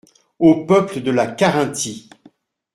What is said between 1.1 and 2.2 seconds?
la Carinthie.